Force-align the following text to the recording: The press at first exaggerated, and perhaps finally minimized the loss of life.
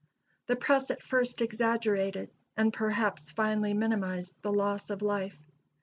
The 0.47 0.55
press 0.55 0.89
at 0.89 1.03
first 1.03 1.43
exaggerated, 1.43 2.31
and 2.57 2.73
perhaps 2.73 3.29
finally 3.31 3.75
minimized 3.75 4.35
the 4.41 4.51
loss 4.51 4.89
of 4.89 5.03
life. 5.03 5.37